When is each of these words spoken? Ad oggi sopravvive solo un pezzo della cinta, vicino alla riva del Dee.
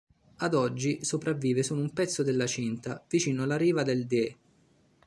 Ad 0.37 0.55
oggi 0.55 1.05
sopravvive 1.05 1.61
solo 1.61 1.81
un 1.81 1.93
pezzo 1.93 2.23
della 2.23 2.47
cinta, 2.47 3.05
vicino 3.07 3.43
alla 3.43 3.55
riva 3.55 3.83
del 3.83 4.07
Dee. 4.07 4.37